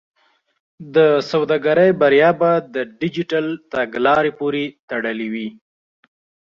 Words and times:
د 0.95 0.97
سوداګرۍ 1.31 1.89
بریا 2.01 2.29
به 2.39 2.51
د 2.75 2.75
ډیجیټل 2.99 3.45
تګلارې 3.73 4.31
پورې 4.39 4.63
تړلې 4.89 5.27
وي. 5.33 5.47